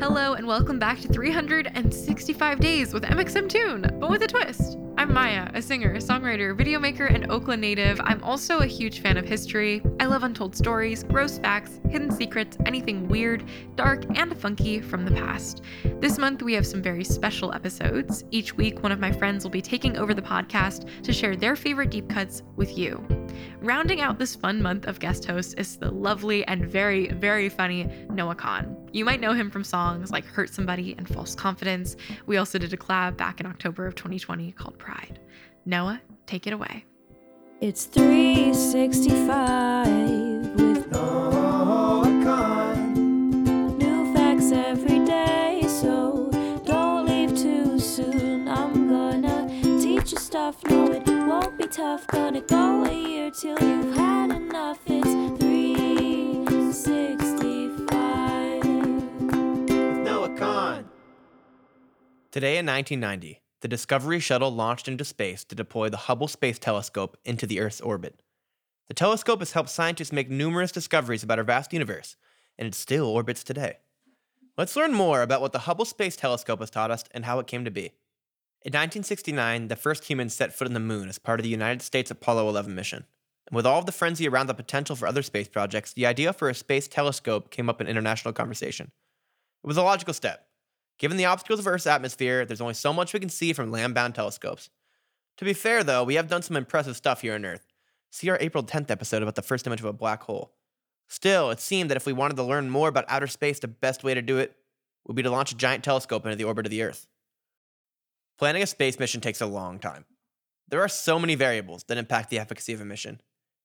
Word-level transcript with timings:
Hello, 0.00 0.32
and 0.32 0.46
welcome 0.46 0.78
back 0.78 0.98
to 1.00 1.08
365 1.08 2.58
Days 2.58 2.94
with 2.94 3.02
mxmtoon, 3.02 4.00
but 4.00 4.08
with 4.08 4.22
a 4.22 4.26
twist. 4.26 4.78
I'm 4.96 5.12
Maia, 5.12 5.50
a 5.52 5.60
singer, 5.60 5.96
songwriter, 5.96 6.58
videomaker, 6.58 7.14
and 7.14 7.30
Oakland 7.30 7.60
native. 7.60 8.00
I'm 8.02 8.24
also 8.24 8.60
a 8.60 8.66
huge 8.66 9.00
fan 9.00 9.18
of 9.18 9.26
history. 9.26 9.82
I 10.00 10.06
love 10.06 10.22
untold 10.22 10.56
stories, 10.56 11.04
gross 11.04 11.38
facts, 11.38 11.80
hidden 11.90 12.10
secrets, 12.10 12.56
anything 12.64 13.08
weird, 13.08 13.44
dark, 13.76 14.04
and 14.16 14.34
funky 14.38 14.80
from 14.80 15.04
the 15.04 15.10
past. 15.10 15.60
This 16.00 16.16
month, 16.16 16.42
we 16.42 16.54
have 16.54 16.66
some 16.66 16.80
very 16.80 17.04
special 17.04 17.52
episodes. 17.52 18.24
Each 18.30 18.56
week, 18.56 18.82
one 18.82 18.92
of 18.92 19.00
my 19.00 19.12
friends 19.12 19.44
will 19.44 19.50
be 19.50 19.60
taking 19.60 19.98
over 19.98 20.14
the 20.14 20.22
podcast 20.22 20.88
to 21.02 21.12
share 21.12 21.36
their 21.36 21.56
favorite 21.56 21.90
deep 21.90 22.08
cuts 22.08 22.42
with 22.56 22.78
you. 22.78 23.06
Rounding 23.60 24.00
out 24.00 24.18
this 24.18 24.34
fun 24.34 24.62
month 24.62 24.86
of 24.86 24.98
guest 24.98 25.26
hosts 25.26 25.52
is 25.54 25.76
the 25.76 25.90
lovely 25.90 26.42
and 26.46 26.64
very, 26.64 27.08
very 27.08 27.50
funny 27.50 27.86
Noah 28.08 28.34
Kahan. 28.34 28.79
You 28.92 29.04
might 29.04 29.20
know 29.20 29.34
him 29.34 29.52
from 29.52 29.62
songs 29.62 30.10
like 30.10 30.24
Hurt 30.24 30.52
Somebody 30.52 30.96
and 30.98 31.08
False 31.08 31.36
Confidence. 31.36 31.94
We 32.26 32.38
also 32.38 32.58
did 32.58 32.72
a 32.72 32.76
collab 32.76 33.16
back 33.16 33.38
in 33.38 33.46
October 33.46 33.86
of 33.86 33.94
2020 33.94 34.50
called 34.52 34.78
Pride. 34.78 35.20
Noah, 35.64 36.00
take 36.26 36.48
it 36.48 36.52
away. 36.52 36.84
It's 37.60 37.84
365 37.84 39.86
with 40.56 40.90
Noah 40.90 42.02
Kahan. 42.24 42.96
New 43.78 44.12
facts 44.12 44.50
every 44.50 45.04
day, 45.04 45.62
so 45.68 46.28
don't 46.64 47.06
leave 47.06 47.38
too 47.38 47.78
soon. 47.78 48.48
I'm 48.48 48.88
gonna 48.88 49.48
teach 49.80 50.10
you 50.10 50.18
stuff, 50.18 50.56
no, 50.68 50.90
it 50.90 51.06
won't 51.06 51.56
be 51.56 51.68
tough. 51.68 52.08
Gonna 52.08 52.40
go 52.40 52.82
a 52.84 52.92
year 52.92 53.30
till 53.30 53.56
you've 53.62 53.94
Today 62.32 62.58
in 62.58 62.66
1990, 62.66 63.40
the 63.60 63.66
Discovery 63.66 64.20
shuttle 64.20 64.54
launched 64.54 64.86
into 64.86 65.04
space 65.04 65.42
to 65.42 65.56
deploy 65.56 65.88
the 65.88 65.96
Hubble 65.96 66.28
Space 66.28 66.60
Telescope 66.60 67.16
into 67.24 67.44
the 67.44 67.58
Earth's 67.58 67.80
orbit. 67.80 68.22
The 68.86 68.94
telescope 68.94 69.40
has 69.40 69.50
helped 69.50 69.68
scientists 69.68 70.12
make 70.12 70.30
numerous 70.30 70.70
discoveries 70.70 71.24
about 71.24 71.38
our 71.38 71.44
vast 71.44 71.72
universe, 71.72 72.14
and 72.56 72.68
it 72.68 72.76
still 72.76 73.06
orbits 73.06 73.42
today. 73.42 73.78
Let's 74.56 74.76
learn 74.76 74.92
more 74.92 75.22
about 75.22 75.40
what 75.40 75.50
the 75.50 75.58
Hubble 75.58 75.84
Space 75.84 76.14
Telescope 76.14 76.60
has 76.60 76.70
taught 76.70 76.92
us 76.92 77.02
and 77.10 77.24
how 77.24 77.40
it 77.40 77.48
came 77.48 77.64
to 77.64 77.70
be. 77.72 77.86
In 78.62 78.70
1969, 78.70 79.66
the 79.66 79.74
first 79.74 80.04
humans 80.04 80.32
set 80.32 80.54
foot 80.54 80.68
on 80.68 80.74
the 80.74 80.78
moon 80.78 81.08
as 81.08 81.18
part 81.18 81.40
of 81.40 81.44
the 81.44 81.50
United 81.50 81.82
States 81.82 82.12
Apollo 82.12 82.48
11 82.48 82.72
mission. 82.72 83.06
And 83.48 83.56
with 83.56 83.66
all 83.66 83.80
of 83.80 83.86
the 83.86 83.92
frenzy 83.92 84.28
around 84.28 84.46
the 84.46 84.54
potential 84.54 84.94
for 84.94 85.08
other 85.08 85.24
space 85.24 85.48
projects, 85.48 85.92
the 85.94 86.06
idea 86.06 86.32
for 86.32 86.48
a 86.48 86.54
space 86.54 86.86
telescope 86.86 87.50
came 87.50 87.68
up 87.68 87.80
in 87.80 87.88
international 87.88 88.32
conversation. 88.32 88.92
It 89.64 89.66
was 89.66 89.76
a 89.76 89.82
logical 89.82 90.14
step. 90.14 90.46
Given 91.00 91.16
the 91.16 91.24
obstacles 91.24 91.60
of 91.60 91.66
Earth's 91.66 91.86
atmosphere, 91.86 92.44
there's 92.44 92.60
only 92.60 92.74
so 92.74 92.92
much 92.92 93.14
we 93.14 93.20
can 93.20 93.30
see 93.30 93.54
from 93.54 93.72
land 93.72 93.94
bound 93.94 94.14
telescopes. 94.14 94.68
To 95.38 95.46
be 95.46 95.54
fair, 95.54 95.82
though, 95.82 96.04
we 96.04 96.16
have 96.16 96.28
done 96.28 96.42
some 96.42 96.58
impressive 96.58 96.94
stuff 96.94 97.22
here 97.22 97.34
on 97.34 97.46
Earth. 97.46 97.66
See 98.10 98.28
our 98.28 98.36
April 98.38 98.62
10th 98.62 98.90
episode 98.90 99.22
about 99.22 99.34
the 99.34 99.40
first 99.40 99.66
image 99.66 99.80
of 99.80 99.86
a 99.86 99.94
black 99.94 100.24
hole. 100.24 100.52
Still, 101.08 101.50
it 101.50 101.58
seemed 101.58 101.88
that 101.88 101.96
if 101.96 102.04
we 102.04 102.12
wanted 102.12 102.36
to 102.36 102.42
learn 102.42 102.68
more 102.68 102.86
about 102.86 103.06
outer 103.08 103.28
space, 103.28 103.58
the 103.58 103.66
best 103.66 104.04
way 104.04 104.12
to 104.12 104.20
do 104.20 104.36
it 104.36 104.54
would 105.06 105.16
be 105.16 105.22
to 105.22 105.30
launch 105.30 105.52
a 105.52 105.56
giant 105.56 105.82
telescope 105.82 106.26
into 106.26 106.36
the 106.36 106.44
orbit 106.44 106.66
of 106.66 106.70
the 106.70 106.82
Earth. 106.82 107.08
Planning 108.38 108.62
a 108.62 108.66
space 108.66 108.98
mission 108.98 109.22
takes 109.22 109.40
a 109.40 109.46
long 109.46 109.78
time. 109.78 110.04
There 110.68 110.82
are 110.82 110.88
so 110.88 111.18
many 111.18 111.34
variables 111.34 111.84
that 111.84 111.96
impact 111.96 112.28
the 112.28 112.38
efficacy 112.38 112.74
of 112.74 112.80
a 112.82 112.84
mission. 112.84 113.22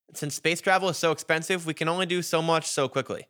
And 0.08 0.16
since 0.16 0.34
space 0.34 0.62
travel 0.62 0.88
is 0.88 0.96
so 0.96 1.12
expensive, 1.12 1.66
we 1.66 1.74
can 1.74 1.86
only 1.86 2.06
do 2.06 2.22
so 2.22 2.40
much 2.40 2.66
so 2.66 2.88
quickly. 2.88 3.26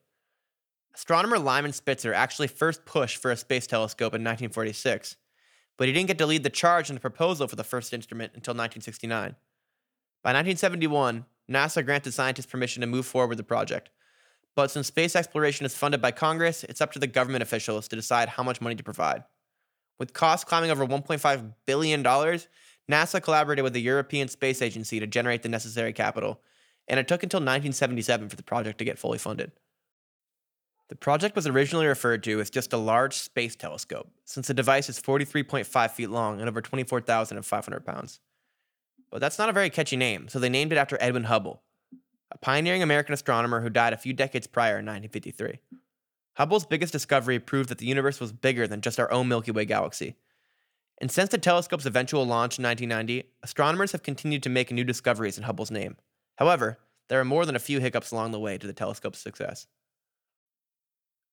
Astronomer 0.96 1.38
Lyman 1.38 1.74
Spitzer 1.74 2.14
actually 2.14 2.48
first 2.48 2.86
pushed 2.86 3.18
for 3.18 3.30
a 3.30 3.36
space 3.36 3.66
telescope 3.66 4.14
in 4.14 4.22
1946, 4.22 5.16
but 5.76 5.88
he 5.88 5.92
didn't 5.92 6.08
get 6.08 6.16
to 6.16 6.24
lead 6.24 6.42
the 6.42 6.48
charge 6.48 6.88
in 6.88 6.94
the 6.94 7.00
proposal 7.00 7.46
for 7.46 7.54
the 7.54 7.62
first 7.62 7.92
instrument 7.92 8.32
until 8.34 8.52
1969. 8.52 9.36
By 10.22 10.30
1971, 10.30 11.26
NASA 11.50 11.84
granted 11.84 12.12
scientists 12.12 12.46
permission 12.46 12.80
to 12.80 12.86
move 12.86 13.04
forward 13.04 13.28
with 13.28 13.36
the 13.36 13.44
project. 13.44 13.90
But 14.54 14.70
since 14.70 14.86
space 14.86 15.14
exploration 15.14 15.66
is 15.66 15.76
funded 15.76 16.00
by 16.00 16.12
Congress, 16.12 16.64
it's 16.64 16.80
up 16.80 16.92
to 16.92 16.98
the 16.98 17.06
government 17.06 17.42
officials 17.42 17.88
to 17.88 17.96
decide 17.96 18.30
how 18.30 18.42
much 18.42 18.62
money 18.62 18.74
to 18.74 18.82
provide. 18.82 19.24
With 19.98 20.14
costs 20.14 20.46
climbing 20.46 20.70
over 20.70 20.86
$1.5 20.86 21.52
billion, 21.66 22.02
NASA 22.02 23.22
collaborated 23.22 23.64
with 23.64 23.74
the 23.74 23.82
European 23.82 24.28
Space 24.28 24.62
Agency 24.62 24.98
to 24.98 25.06
generate 25.06 25.42
the 25.42 25.50
necessary 25.50 25.92
capital, 25.92 26.40
and 26.88 26.98
it 26.98 27.06
took 27.06 27.22
until 27.22 27.40
1977 27.40 28.30
for 28.30 28.36
the 28.36 28.42
project 28.42 28.78
to 28.78 28.84
get 28.86 28.98
fully 28.98 29.18
funded. 29.18 29.52
The 30.88 30.96
project 30.96 31.34
was 31.34 31.48
originally 31.48 31.86
referred 31.86 32.22
to 32.24 32.40
as 32.40 32.48
just 32.48 32.72
a 32.72 32.76
large 32.76 33.14
space 33.14 33.56
telescope, 33.56 34.08
since 34.24 34.46
the 34.46 34.54
device 34.54 34.88
is 34.88 35.00
43.5 35.00 35.90
feet 35.90 36.10
long 36.10 36.38
and 36.38 36.48
over 36.48 36.60
24,500 36.60 37.84
pounds. 37.84 38.20
But 39.10 39.20
that's 39.20 39.38
not 39.38 39.48
a 39.48 39.52
very 39.52 39.70
catchy 39.70 39.96
name, 39.96 40.28
so 40.28 40.38
they 40.38 40.48
named 40.48 40.72
it 40.72 40.78
after 40.78 40.96
Edwin 41.00 41.24
Hubble, 41.24 41.62
a 42.30 42.38
pioneering 42.38 42.82
American 42.82 43.14
astronomer 43.14 43.62
who 43.62 43.70
died 43.70 43.92
a 43.92 43.98
few 43.98 44.12
decades 44.12 44.46
prior 44.46 44.78
in 44.78 44.86
1953. 44.86 45.58
Hubble's 46.34 46.66
biggest 46.66 46.92
discovery 46.92 47.38
proved 47.38 47.68
that 47.70 47.78
the 47.78 47.86
universe 47.86 48.20
was 48.20 48.32
bigger 48.32 48.68
than 48.68 48.80
just 48.80 49.00
our 49.00 49.10
own 49.10 49.26
Milky 49.26 49.50
Way 49.50 49.64
galaxy. 49.64 50.16
And 51.00 51.10
since 51.10 51.30
the 51.30 51.38
telescope's 51.38 51.86
eventual 51.86 52.26
launch 52.26 52.58
in 52.58 52.64
1990, 52.64 53.30
astronomers 53.42 53.92
have 53.92 54.02
continued 54.02 54.42
to 54.44 54.50
make 54.50 54.70
new 54.70 54.84
discoveries 54.84 55.36
in 55.36 55.44
Hubble's 55.44 55.70
name. 55.70 55.96
However, 56.36 56.78
there 57.08 57.20
are 57.20 57.24
more 57.24 57.46
than 57.46 57.56
a 57.56 57.60
few 57.60 57.80
hiccups 57.80 58.10
along 58.10 58.32
the 58.32 58.40
way 58.40 58.58
to 58.58 58.66
the 58.66 58.72
telescope's 58.72 59.18
success. 59.18 59.66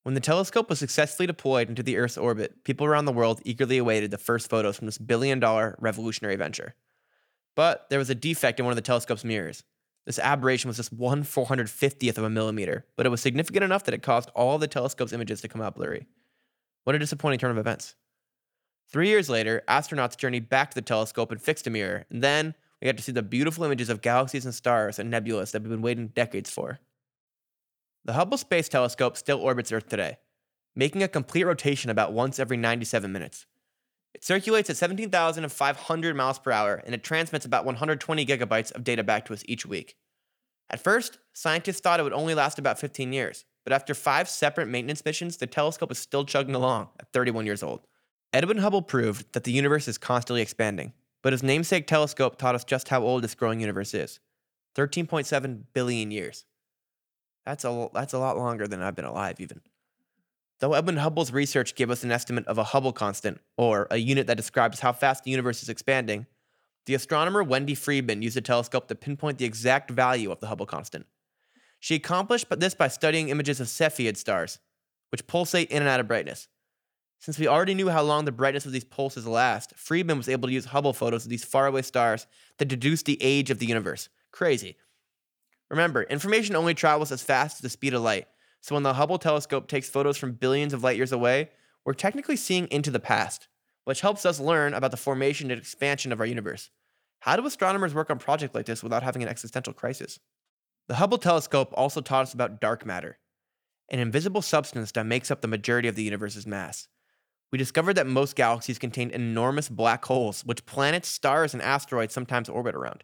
When 0.03 0.16
the 0.16 0.22
telescope 0.22 0.69
was 0.69 0.80
successfully 0.80 1.28
deployed 1.28 1.69
into 1.69 1.81
the 1.81 1.97
Earth's 1.97 2.18
orbit, 2.18 2.66
people 2.66 2.86
around 2.86 3.06
the 3.06 3.14
world 3.14 3.41
eagerly 3.46 3.78
awaited 3.78 4.12
the 4.12 4.18
first 4.18 4.50
photos 4.50 4.75
from 4.75 4.86
this 4.86 4.97
billion 4.97 5.40
dollar 5.40 5.78
revolutionary 5.80 6.36
venture. 6.36 6.75
But 7.56 7.90
there 7.90 8.00
was 8.00 8.09
a 8.09 8.16
defect 8.16 8.59
in 8.59 8.66
one 8.66 8.74
of 8.74 8.75
the 8.75 8.81
telescope's 8.81 9.24
mirrors. 9.24 9.63
This 10.06 10.19
aberration 10.19 10.68
was 10.68 10.75
just 10.75 10.92
1 10.92 11.24
450th 11.24 12.18
of 12.18 12.25
a 12.25 12.30
millimeter, 12.30 12.86
but 12.97 13.06
it 13.06 13.09
was 13.09 13.22
significant 13.22 13.63
enough 13.63 13.86
that 13.86 13.94
it 13.94 14.03
caused 14.03 14.30
all 14.36 14.58
the 14.58 14.68
telescope's 14.68 15.13
images 15.13 15.40
to 15.42 15.47
come 15.47 15.62
out 15.62 15.75
blurry. 15.75 16.08
What 16.84 16.96
a 16.96 17.00
disappointing 17.00 17.40
turn 17.40 17.52
of 17.52 17.58
events. 17.58 17.96
Three 18.92 19.08
years 19.08 19.30
later, 19.30 19.63
astronauts 19.69 20.18
journeyed 20.18 20.50
back 20.50 20.72
to 20.72 20.75
the 20.75 20.81
telescope 20.81 21.31
and 21.31 21.42
fixed 21.42 21.66
a 21.68 21.69
mirror, 21.69 22.06
and 22.09 22.22
then 22.22 22.53
we 22.81 22.88
got 22.88 22.97
to 22.97 23.03
see 23.03 23.13
the 23.13 23.24
beautiful 23.24 23.63
images 23.63 23.90
of 23.90 24.02
galaxies 24.02 24.44
and 24.44 24.53
stars 24.53 25.00
and 25.00 25.12
nebulas 25.12 25.52
that 25.52 25.62
we've 25.62 25.72
been 25.72 25.81
waiting 25.81 26.08
decades 26.08 26.50
for. 26.50 26.80
The 28.06 28.14
Hubble 28.14 28.38
Space 28.38 28.68
Telescope 28.68 29.16
still 29.16 29.40
orbits 29.40 29.72
Earth 29.72 29.88
today, 29.88 30.18
making 30.75 31.02
a 31.03 31.08
complete 31.08 31.46
rotation 31.46 31.90
about 31.90 32.12
once 32.12 32.38
every 32.38 32.58
97 32.58 33.09
minutes. 33.09 33.46
It 34.14 34.25
circulates 34.25 34.69
at 34.69 34.75
17,500 34.75 36.16
miles 36.16 36.38
per 36.38 36.52
hour 36.52 36.84
and 36.86 36.94
it 36.94 37.02
transmits 37.02 37.46
about 37.46 37.63
120 37.63 38.25
gigabytes 38.25 38.74
of 38.74 38.84
data 38.84 39.03
back 39.03 39.24
to 39.25 39.34
us 39.34 39.44
each 39.47 39.66
week. 39.66 39.96
At 40.69 40.84
first, 40.84 41.19
scientists 41.31 41.80
thought 41.80 42.02
it 42.02 42.03
would 42.03 42.12
only 42.12 42.36
last 42.36 42.59
about 42.59 42.78
15 42.78 43.13
years, 43.13 43.46
but 43.63 43.72
after 43.72 43.94
five 43.94 44.28
separate 44.28 44.68
maintenance 44.68 45.06
missions, 45.06 45.38
the 45.38 45.47
telescope 45.47 45.92
is 45.92 45.98
still 45.98 46.25
chugging 46.25 46.56
along 46.56 46.89
at 47.00 47.13
31 47.13 47.45
years 47.45 47.63
old. 47.63 47.88
Edwin 48.33 48.57
Hubble 48.57 48.81
proved 48.81 49.31
that 49.31 49.45
the 49.45 49.54
universe 49.54 49.88
is 49.88 49.98
constantly 49.98 50.42
expanding, 50.42 50.92
but 51.22 51.31
his 51.31 51.42
namesake 51.42 51.88
telescope 51.88 52.38
taught 52.38 52.56
us 52.56 52.66
just 52.66 52.89
how 52.89 53.01
old 53.01 53.24
this 53.24 53.36
growing 53.36 53.62
universe 53.62 53.94
is 53.94 54.19
13.7 54.75 55.63
billion 55.74 56.12
years. 56.12 56.44
That's 57.45 57.66
a, 57.66 57.90
that's 57.94 58.13
a 58.13 58.19
lot 58.19 58.38
longer 58.38 58.68
than 58.68 58.81
I've 58.81 58.95
been 58.95 59.06
alive, 59.06 59.40
even. 59.40 59.62
Though 60.60 60.74
Edwin 60.74 60.98
Hubble's 60.98 61.34
research 61.34 61.75
gave 61.75 61.90
us 61.90 62.04
an 62.04 62.12
estimate 62.12 62.48
of 62.48 62.57
a 62.57 62.63
Hubble 62.63 62.94
constant, 62.94 63.42
or 63.57 63.88
a 63.92 63.98
unit 63.98 64.28
that 64.28 64.38
describes 64.38 64.80
how 64.80 64.94
fast 64.94 65.24
the 65.24 65.31
universe 65.31 65.62
is 65.62 65.69
expanding, 65.69 66.25
the 66.86 66.94
astronomer 66.95 67.44
Wendy 67.44 67.75
Freedman 67.75 68.22
used 68.22 68.38
a 68.38 68.42
telescope 68.42 68.88
to 68.88 68.95
pinpoint 68.95 69.38
the 69.38 69.45
exact 69.45 69.92
value 69.92 70.31
of 70.31 70.40
the 70.40 70.48
Hubble 70.48 70.66
constant. 70.66 71.06
She 71.80 71.95
accomplished 71.95 72.48
this 72.50 72.75
by 72.75 72.88
studying 72.88 73.30
images 73.30 73.60
of 73.60 73.68
Cepheid 73.68 74.16
stars, 74.16 74.60
which 75.10 75.28
pulsate 75.28 75.69
in 75.69 75.81
and 75.81 75.89
out 75.89 76.00
of 76.00 76.07
brightness. 76.07 76.48
Since 77.19 77.39
we 77.39 77.48
already 77.48 77.74
knew 77.74 77.89
how 77.89 78.01
long 78.01 78.25
the 78.25 78.31
brightness 78.31 78.66
of 78.66 78.72
these 78.72 78.84
pulses 78.84 79.28
last, 79.28 79.74
Friedman 79.75 80.18
was 80.18 80.28
able 80.30 80.48
to 80.48 80.54
use 80.54 80.66
Hubble 80.66 80.94
photos 80.94 81.24
of 81.25 81.30
these 81.30 81.44
faraway 81.46 81.81
stars 81.81 82.28
to 82.57 82.66
deduce 82.66 83.04
the 83.04 83.22
age 83.22 83.50
of 83.50 83.60
the 83.60 83.66
universe. 83.66 84.10
Crazy. 84.31 84.75
Remember, 85.74 86.04
information 86.04 86.56
only 86.56 86.75
travels 86.75 87.12
as 87.12 87.24
fast 87.24 87.56
as 87.56 87.62
the 87.62 87.70
speed 87.70 87.96
of 87.96 88.04
light, 88.04 88.28
So 88.62 88.75
when 88.75 88.84
the 88.84 88.94
Hubble 88.94 89.18
telescope 89.18 89.68
takes 89.68 89.90
photos 89.90 90.18
from 90.18 90.34
billions 90.34 90.72
of 90.72 90.84
light 90.84 90.98
years 90.98 91.12
away, 91.12 91.50
we're 91.84 91.96
technically 91.96 92.36
seeing 92.36 92.68
into 92.68 92.92
the 92.92 93.00
past, 93.00 93.48
which 93.84 94.02
helps 94.02 94.24
us 94.24 94.40
learn 94.40 94.75
about 94.75 94.92
the 94.92 94.98
formation 94.98 95.50
and 95.50 95.60
expansion 95.60 96.12
of 96.12 96.20
our 96.20 96.28
universe. 96.28 96.70
How 97.22 97.36
do 97.36 97.46
astronomers 97.48 97.96
work 97.96 98.12
on 98.12 98.20
projects 98.20 98.54
like 98.54 98.68
this 98.68 98.84
without 98.84 99.02
having 99.02 99.24
an 99.24 99.30
existential 99.30 99.74
crisis? 99.74 100.20
The 100.90 100.96
Hubble 100.96 101.18
telescope 101.18 101.74
also 101.74 102.02
taught 102.02 102.22
us 102.22 102.36
about 102.36 102.62
dark 102.62 102.86
matter, 102.86 103.18
an 103.90 103.98
invisible 103.98 104.44
substance 104.44 104.92
that 104.92 105.08
makes 105.08 105.31
up 105.31 105.42
the 105.42 105.48
majority 105.48 105.88
of 105.88 105.96
the 105.96 106.04
universe's 106.04 106.46
mass. 106.46 106.88
We 107.52 107.58
discovered 107.58 107.96
that 107.96 108.06
most 108.06 108.36
galaxies 108.36 108.78
contain 108.78 109.10
enormous 109.10 109.70
black 109.70 110.06
holes, 110.06 110.46
which 110.46 110.68
planets, 110.68 111.10
stars, 111.10 111.54
and 111.56 111.64
asteroids 111.64 112.14
sometimes 112.14 112.48
orbit 112.48 112.75
around. 112.75 113.04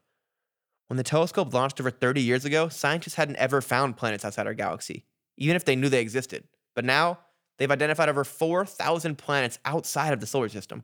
When 0.89 0.97
the 0.97 1.03
telescope 1.03 1.53
launched 1.53 1.79
over 1.79 1.91
30 1.91 2.19
years 2.19 2.45
ago, 2.45 2.67
scientists 2.67 3.13
hadn't 3.13 3.35
ever 3.35 3.61
found 3.61 3.95
planets 3.95 4.25
outside 4.25 4.47
our 4.47 4.55
galaxy, 4.55 5.05
even 5.37 5.55
if 5.55 5.63
they 5.63 5.75
knew 5.75 5.87
they 5.87 6.01
existed. 6.01 6.45
But 6.73 6.83
now, 6.83 7.19
they've 7.59 7.69
identified 7.69 8.09
over 8.09 8.23
4,000 8.23 9.15
planets 9.15 9.59
outside 9.65 10.13
of 10.13 10.19
the 10.19 10.25
solar 10.25 10.49
system. 10.49 10.83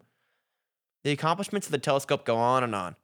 The 1.03 1.11
accomplishments 1.11 1.65
of 1.65 1.71
the 1.71 1.79
telescope 1.79 2.23
go 2.23 2.35
on 2.35 2.63
and 2.63 2.75
on. 2.75 2.95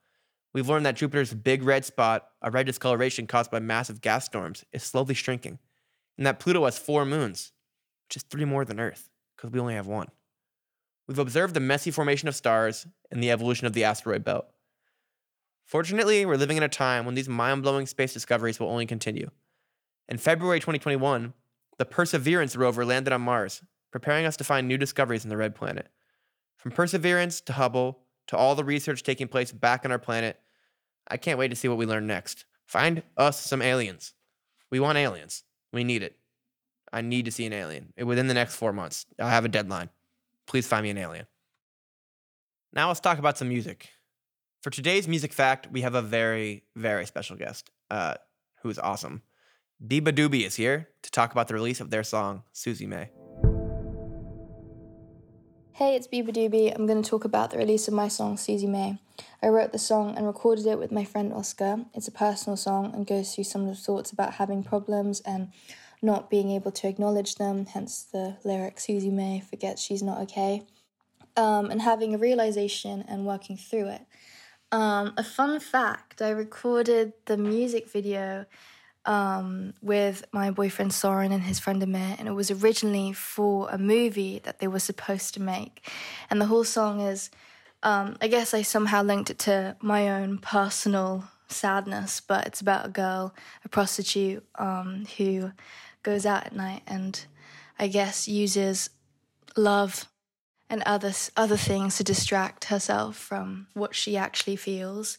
We've 0.54 0.70
learned 0.70 0.86
that 0.86 0.96
Jupiter's 0.96 1.34
big 1.34 1.64
red 1.64 1.86
spot, 1.86 2.28
a 2.40 2.52
red 2.52 2.68
discoloration 2.68 3.26
caused 3.26 3.50
by 3.50 3.60
massive 3.60 4.02
gas 4.02 4.26
storms, 4.26 4.64
is 4.72 4.84
slowly 4.84 5.16
shrinking, 5.16 5.58
and 6.20 6.28
that 6.28 6.40
Pluto 6.40 6.66
has 6.66 6.78
four 6.78 7.04
moons, 7.04 7.52
which 8.08 8.18
is 8.18 8.24
three 8.24 8.46
more 8.46 8.64
than 8.64 8.80
Earth, 8.80 9.10
because 9.36 9.50
we 9.50 9.60
only 9.60 9.74
have 9.74 9.88
one. 9.88 10.10
We've 11.08 11.18
observed 11.18 11.56
the 11.56 11.62
messy 11.62 11.90
formation 11.90 12.28
of 12.28 12.36
stars 12.36 12.86
and 13.10 13.24
the 13.24 13.32
evolution 13.32 13.66
of 13.66 13.74
the 13.74 13.86
asteroid 13.86 14.24
belt. 14.24 14.46
Fortunately, 15.72 16.26
we're 16.26 16.36
living 16.36 16.58
in 16.58 16.64
a 16.64 16.68
time 16.68 17.06
when 17.06 17.16
these 17.16 17.30
mind 17.30 17.64
blowing 17.64 17.86
space 17.86 18.12
discoveries 18.12 18.60
will 18.60 18.68
only 18.68 18.86
continue. 18.86 19.30
In 20.10 20.18
February 20.18 20.60
2021, 20.60 21.34
the 21.78 21.86
Perseverance 21.86 22.58
rover 22.58 22.84
landed 22.84 23.14
on 23.14 23.22
Mars, 23.22 23.64
preparing 23.90 24.26
us 24.26 24.36
to 24.36 24.44
find 24.44 24.68
new 24.68 24.78
discoveries 24.78 25.24
in 25.24 25.30
the 25.30 25.38
red 25.38 25.56
planet. 25.56 25.88
From 26.58 26.74
Perseverance 26.74 27.40
to 27.40 27.54
Hubble 27.54 28.00
to 28.28 28.36
all 28.36 28.54
the 28.54 28.66
research 28.66 29.02
taking 29.02 29.30
place 29.30 29.54
back 29.54 29.86
on 29.86 29.94
our 29.94 29.98
planet, 29.98 30.42
I 31.08 31.16
can't 31.16 31.40
wait 31.40 31.48
to 31.48 31.56
see 31.56 31.70
what 31.70 31.78
we 31.78 31.86
learn 31.86 32.06
next. 32.06 32.44
Find 32.66 33.02
us 33.16 33.40
some 33.40 33.62
aliens. 33.62 34.14
We 34.72 34.82
want 34.82 34.98
aliens. 34.98 35.46
We 35.72 35.86
need 35.86 36.04
it. 36.04 36.18
I 36.92 37.00
need 37.00 37.24
to 37.24 37.32
see 37.32 37.46
an 37.46 37.54
alien 37.54 37.94
within 38.04 38.28
the 38.28 38.34
next 38.34 38.56
four 38.56 38.74
months. 38.74 39.06
I 39.18 39.30
have 39.30 39.46
a 39.46 39.48
deadline. 39.48 39.90
Please 40.48 40.68
find 40.68 40.84
me 40.84 40.90
an 40.90 40.98
alien. 40.98 41.28
Now 42.74 42.90
let's 42.90 43.00
talk 43.00 43.20
about 43.20 43.38
some 43.38 43.48
music. 43.48 43.90
For 44.62 44.70
today's 44.70 45.08
music 45.08 45.34
fact, 45.34 45.72
we 45.72 45.82
have 45.82 45.96
a 45.96 46.04
very, 46.04 46.66
very 46.76 47.08
special 47.08 47.36
guest 47.36 47.72
uh, 47.90 48.14
who 48.62 48.70
is 48.70 48.78
awesome. 48.78 49.24
beabadoobee 49.84 50.46
is 50.46 50.56
here 50.56 50.90
to 51.02 51.10
talk 51.10 51.32
about 51.32 51.48
the 51.48 51.56
release 51.56 51.82
of 51.82 51.90
their 51.90 52.04
song, 52.04 52.44
Susie 52.54 52.86
May. 52.86 53.10
Hey, 55.72 55.96
it's 55.96 56.08
beabadoobee. 56.08 56.76
I'm 56.76 56.86
going 56.86 57.02
to 57.02 57.10
talk 57.10 57.26
about 57.26 57.50
the 57.50 57.58
release 57.58 57.88
of 57.88 57.96
my 57.96 58.08
song, 58.08 58.38
Susie 58.38 58.68
May. 58.68 59.00
I 59.42 59.48
wrote 59.48 59.72
the 59.72 59.80
song 59.80 60.16
and 60.16 60.28
recorded 60.28 60.68
it 60.68 60.78
with 60.78 60.92
my 60.92 61.06
friend 61.06 61.34
Oscar. 61.34 61.86
It's 61.96 62.08
a 62.08 62.12
personal 62.12 62.56
song 62.56 62.94
and 62.94 63.08
goes 63.08 63.34
through 63.34 63.46
some 63.46 63.64
of 63.64 63.70
the 63.70 63.82
thoughts 63.82 64.12
about 64.12 64.36
having 64.36 64.64
problems 64.64 65.22
and 65.22 65.52
not 66.04 66.30
being 66.30 66.52
able 66.52 66.72
to 66.74 66.88
acknowledge 66.88 67.36
them, 67.36 67.66
hence 67.66 68.04
the 68.04 68.38
lyric 68.44 68.80
Susie 68.80 69.10
May 69.10 69.40
forgets 69.40 69.82
she's 69.82 70.04
not 70.04 70.20
okay, 70.20 70.68
um, 71.36 71.72
and 71.72 71.82
having 71.82 72.14
a 72.14 72.20
realization 72.20 73.04
and 73.08 73.26
working 73.26 73.58
through 73.58 73.88
it. 73.88 74.02
Um, 74.72 75.14
a 75.18 75.24
fun 75.24 75.60
fact 75.60 76.22
I 76.22 76.30
recorded 76.30 77.14
the 77.26 77.36
music 77.36 77.90
video 77.90 78.46
um, 79.06 79.74
with 79.82 80.24
my 80.32 80.52
boyfriend 80.52 80.94
Soren 80.94 81.32
and 81.32 81.44
his 81.44 81.60
friend 81.60 81.84
Amir, 81.84 82.16
and 82.18 82.28
it 82.28 82.32
was 82.32 82.52
originally 82.52 83.12
for 83.12 83.68
a 83.70 83.78
movie 83.78 84.40
that 84.40 84.60
they 84.60 84.68
were 84.68 84.80
supposed 84.80 85.34
to 85.34 85.42
make. 85.42 85.90
And 86.30 86.40
the 86.40 86.46
whole 86.46 86.64
song 86.64 87.02
is, 87.02 87.30
um, 87.84 88.16
I 88.22 88.28
guess 88.28 88.54
I 88.54 88.62
somehow 88.62 89.04
linked 89.04 89.30
it 89.30 89.40
to 89.40 89.76
my 89.82 90.10
own 90.10 90.38
personal 90.38 91.26
sadness, 91.48 92.22
but 92.22 92.48
it's 92.48 92.62
about 92.62 92.86
a 92.86 92.90
girl, 92.90 93.36
a 93.66 93.70
prostitute, 93.70 94.46
um, 94.56 95.06
who 95.18 95.52
goes 96.04 96.26
out 96.26 96.46
at 96.46 96.56
night 96.56 96.84
and 96.88 97.26
I 97.78 97.88
guess 97.88 98.28
uses 98.28 98.90
love 99.58 100.06
and 100.72 100.82
other 100.84 101.12
other 101.36 101.58
things 101.58 101.98
to 101.98 102.04
distract 102.04 102.66
herself 102.66 103.18
from 103.18 103.68
what 103.74 103.94
she 103.94 104.16
actually 104.16 104.56
feels. 104.56 105.18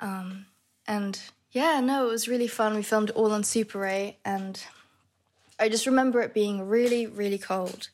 Um, 0.00 0.46
and 0.88 1.20
yeah, 1.52 1.80
no, 1.80 2.08
it 2.08 2.10
was 2.10 2.26
really 2.26 2.48
fun. 2.48 2.74
We 2.74 2.82
filmed 2.82 3.10
all 3.10 3.30
on 3.32 3.44
Super 3.44 3.84
8, 3.84 4.16
and 4.24 4.60
I 5.60 5.68
just 5.68 5.86
remember 5.86 6.20
it 6.22 6.34
being 6.34 6.66
really, 6.66 7.06
really 7.06 7.38
cold. 7.38 7.90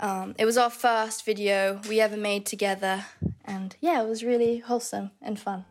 Um, 0.00 0.34
it 0.38 0.46
was 0.46 0.56
our 0.56 0.70
first 0.70 1.26
video 1.26 1.80
we 1.86 2.00
ever 2.00 2.16
made 2.16 2.46
together, 2.46 3.04
and 3.44 3.76
yeah, 3.80 4.02
it 4.02 4.08
was 4.08 4.24
really 4.24 4.58
wholesome 4.58 5.10
and 5.20 5.38
fun. 5.38 5.66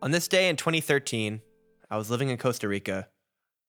On 0.00 0.10
this 0.12 0.28
day 0.28 0.48
in 0.48 0.56
2013, 0.56 1.40
I 1.90 1.96
was 1.96 2.10
living 2.10 2.28
in 2.28 2.36
Costa 2.38 2.68
Rica 2.68 3.08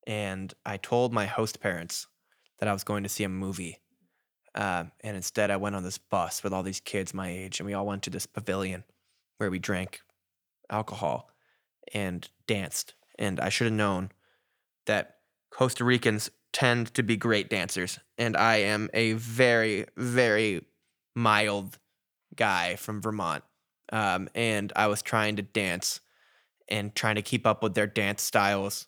and 0.07 0.53
I 0.65 0.77
told 0.77 1.13
my 1.13 1.25
host 1.25 1.59
parents 1.59 2.07
that 2.59 2.69
I 2.69 2.73
was 2.73 2.83
going 2.83 3.03
to 3.03 3.09
see 3.09 3.23
a 3.23 3.29
movie. 3.29 3.79
Um, 4.53 4.91
and 5.01 5.17
instead, 5.17 5.51
I 5.51 5.57
went 5.57 5.75
on 5.75 5.83
this 5.83 5.97
bus 5.97 6.43
with 6.43 6.53
all 6.53 6.63
these 6.63 6.79
kids 6.79 7.13
my 7.13 7.29
age, 7.29 7.59
and 7.59 7.67
we 7.67 7.73
all 7.73 7.85
went 7.85 8.03
to 8.03 8.09
this 8.09 8.25
pavilion 8.25 8.83
where 9.37 9.49
we 9.49 9.59
drank 9.59 10.01
alcohol 10.69 11.29
and 11.93 12.27
danced. 12.47 12.93
And 13.19 13.39
I 13.39 13.49
should 13.49 13.65
have 13.65 13.73
known 13.73 14.11
that 14.85 15.17
Costa 15.51 15.83
Ricans 15.83 16.29
tend 16.53 16.93
to 16.93 17.03
be 17.03 17.17
great 17.17 17.49
dancers. 17.49 17.99
And 18.17 18.37
I 18.37 18.57
am 18.57 18.89
a 18.93 19.13
very, 19.13 19.85
very 19.97 20.65
mild 21.15 21.77
guy 22.35 22.75
from 22.75 23.01
Vermont. 23.01 23.43
Um, 23.91 24.29
and 24.33 24.71
I 24.75 24.87
was 24.87 25.01
trying 25.01 25.35
to 25.35 25.41
dance 25.41 25.99
and 26.67 26.95
trying 26.95 27.15
to 27.15 27.21
keep 27.21 27.45
up 27.45 27.61
with 27.61 27.75
their 27.75 27.87
dance 27.87 28.21
styles 28.21 28.87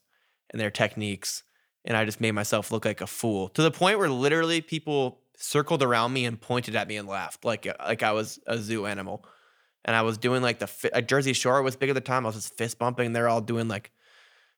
and 0.51 0.59
their 0.59 0.71
techniques. 0.71 1.43
And 1.85 1.95
I 1.95 2.05
just 2.05 2.19
made 2.19 2.31
myself 2.31 2.71
look 2.71 2.85
like 2.85 3.01
a 3.01 3.07
fool 3.07 3.49
to 3.49 3.61
the 3.61 3.71
point 3.71 3.97
where 3.97 4.09
literally 4.09 4.61
people 4.61 5.21
circled 5.37 5.83
around 5.83 6.13
me 6.13 6.25
and 6.25 6.39
pointed 6.39 6.75
at 6.75 6.87
me 6.87 6.97
and 6.97 7.07
laughed 7.07 7.45
like 7.45 7.67
like 7.79 8.03
I 8.03 8.11
was 8.11 8.39
a 8.47 8.57
zoo 8.57 8.85
animal. 8.85 9.25
And 9.85 9.95
I 9.95 10.01
was 10.01 10.17
doing 10.17 10.41
like 10.41 10.59
the 10.59 10.67
fi- 10.67 11.01
Jersey 11.01 11.31
Shore 11.31 11.61
was 11.61 11.77
big 11.77 11.89
at 11.89 11.95
the 11.95 12.01
time. 12.01 12.25
I 12.25 12.29
was 12.29 12.35
just 12.35 12.57
fist 12.57 12.77
bumping. 12.77 13.13
They're 13.13 13.29
all 13.29 13.39
doing 13.39 13.69
like 13.69 13.91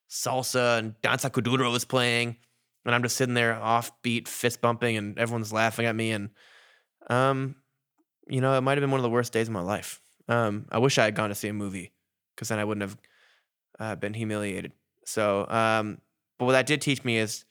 salsa 0.09 0.79
and 0.79 0.99
danza 1.01 1.29
kuduro 1.29 1.71
was 1.71 1.85
playing, 1.85 2.37
and 2.85 2.95
I'm 2.95 3.03
just 3.03 3.15
sitting 3.15 3.35
there 3.35 3.53
offbeat 3.53 4.27
fist 4.27 4.59
bumping, 4.59 4.97
and 4.97 5.19
everyone's 5.19 5.53
laughing 5.53 5.85
at 5.85 5.95
me. 5.95 6.11
And 6.11 6.31
um, 7.11 7.55
you 8.27 8.41
know, 8.41 8.57
it 8.57 8.61
might 8.61 8.77
have 8.77 8.81
been 8.81 8.91
one 8.91 8.99
of 8.99 9.03
the 9.03 9.09
worst 9.09 9.33
days 9.33 9.47
of 9.47 9.53
my 9.53 9.61
life. 9.61 10.01
Um, 10.27 10.65
I 10.71 10.79
wish 10.79 10.97
I 10.97 11.05
had 11.05 11.15
gone 11.15 11.29
to 11.29 11.35
see 11.35 11.47
a 11.47 11.53
movie 11.53 11.91
because 12.35 12.49
then 12.49 12.59
I 12.59 12.63
wouldn't 12.63 12.89
have 12.89 12.97
uh, 13.79 13.95
been 13.95 14.13
humiliated. 14.13 14.71
So, 15.09 15.47
um, 15.49 15.99
but 16.37 16.45
what 16.45 16.51
that 16.53 16.65
did 16.65 16.81
teach 16.81 17.03
me 17.03 17.17
is 17.17 17.45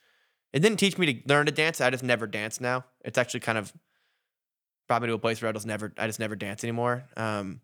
it 0.52 0.60
didn't 0.60 0.78
teach 0.78 0.96
me 0.96 1.12
to 1.12 1.28
learn 1.28 1.46
to 1.46 1.52
dance. 1.52 1.80
I 1.80 1.90
just 1.90 2.04
never 2.04 2.26
dance 2.26 2.60
now. 2.60 2.84
It's 3.04 3.18
actually 3.18 3.40
kind 3.40 3.58
of 3.58 3.72
brought 4.86 5.02
me 5.02 5.08
to 5.08 5.14
a 5.14 5.18
place 5.18 5.42
where 5.42 5.48
I 5.48 5.52
just 5.52 5.66
never, 5.66 5.92
I 5.98 6.06
just 6.06 6.20
never 6.20 6.36
dance 6.36 6.64
anymore. 6.64 7.04
Um, 7.16 7.60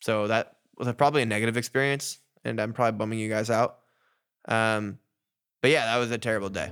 so 0.00 0.28
that 0.28 0.56
was 0.76 0.86
a, 0.86 0.94
probably 0.94 1.22
a 1.22 1.26
negative 1.26 1.56
experience, 1.56 2.18
and 2.44 2.60
I'm 2.60 2.72
probably 2.72 2.98
bumming 2.98 3.18
you 3.18 3.28
guys 3.28 3.50
out. 3.50 3.78
Um, 4.46 4.98
but 5.60 5.72
yeah, 5.72 5.86
that 5.86 5.96
was 5.96 6.12
a 6.12 6.18
terrible 6.18 6.50
day. 6.50 6.70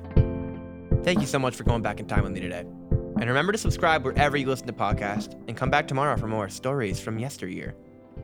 Thank 1.03 1.21
you 1.21 1.27
so 1.27 1.39
much 1.39 1.57
for 1.57 1.65
going 1.65 1.83
back 1.83 2.01
in 2.01 2.07
time 2.07 2.23
with 2.23 2.33
me 2.33 2.41
today. 2.41 2.61
And 2.61 3.27
remember 3.27 3.53
to 3.53 3.59
subscribe 3.59 4.05
wherever 4.05 4.37
you 4.37 4.47
listen 4.47 4.67
to 4.67 4.73
podcasts, 4.73 5.33
and 5.49 5.57
come 5.57 5.71
back 5.71 5.89
tomorrow 5.89 6.17
for 6.17 6.29
more 6.29 6.49
stories 6.49 7.01
from 7.01 7.19
yesteryear. 7.19 7.75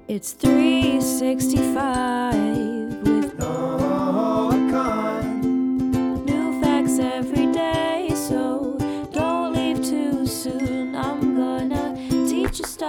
It's 0.08 0.32
365 0.32 3.06
with 3.06 3.42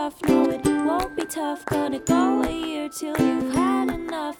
tough, 0.04 0.22
no, 0.28 0.50
it 0.50 0.66
won't 0.66 1.16
be 1.16 1.26
tough. 1.26 1.64
Gonna 1.66 2.00
go 2.00 2.44
a 2.44 2.52
year 2.52 2.90
till 2.90 3.16
you've 3.18 3.56
had 3.56 3.90
enough. 3.90 4.36